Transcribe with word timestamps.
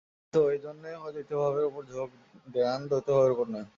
বেদান্ত 0.03 0.35
এইজন্যই 0.49 0.97
অদ্বৈতভাবের 0.97 1.65
উপর 1.65 1.81
ঝোঁক 1.85 2.09
দেন, 2.47 2.79
দ্বৈতভাবের 2.89 3.31
উপর 3.31 3.45
নয়। 3.47 3.67